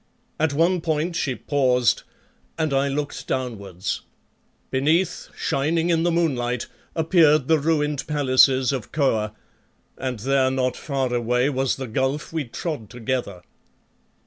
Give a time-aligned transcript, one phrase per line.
[0.39, 2.01] At one point she paused
[2.57, 4.01] and I looked downwards.
[4.71, 9.33] Beneath, shining in the moonlight, appeared the ruined palaces of Kôr,
[9.99, 13.43] and there not far away was the gulf we trod together.